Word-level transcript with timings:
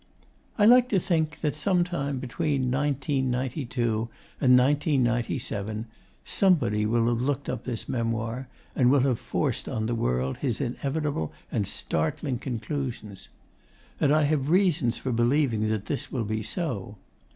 I 0.57 0.65
like 0.65 0.89
to 0.89 0.99
think 0.99 1.41
that 1.41 1.55
some 1.55 1.83
time 1.83 2.17
between 2.17 2.71
1992 2.71 4.09
and 4.41 4.57
1997 4.57 5.85
somebody 6.25 6.87
will 6.87 7.07
have 7.07 7.21
looked 7.21 7.47
up 7.47 7.65
this 7.65 7.87
memoir, 7.87 8.47
and 8.75 8.89
will 8.89 9.01
have 9.01 9.19
forced 9.19 9.69
on 9.69 9.85
the 9.85 9.93
world 9.93 10.37
his 10.37 10.59
inevitable 10.59 11.31
and 11.51 11.67
startling 11.67 12.39
conclusions. 12.39 13.27
And 13.99 14.11
I 14.11 14.23
have 14.23 14.49
reasons 14.49 14.97
for 14.97 15.11
believing 15.11 15.69
that 15.69 15.85
this 15.85 16.11
will 16.11 16.25
be 16.25 16.41
so. 16.41 16.95